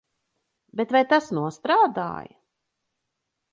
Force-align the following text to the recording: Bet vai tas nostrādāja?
Bet 0.79 0.93
vai 0.95 1.01
tas 1.11 1.29
nostrādāja? 1.39 2.35